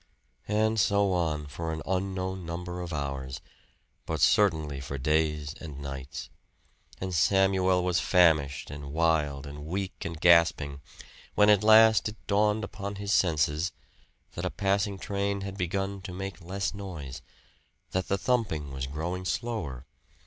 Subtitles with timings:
[0.47, 3.39] And so on, for an unknown number of hours,
[4.07, 6.31] but certainly for days and nights.
[6.99, 10.81] And Samuel was famished and wild and weak and gasping;
[11.35, 13.73] when at last it dawned upon his senses
[14.31, 17.21] that a passing train had begun to make less noise
[17.91, 19.85] that the thumping was growing slower.